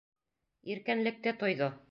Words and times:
Иркенлекте 0.75 1.37
тойҙо. 1.45 1.73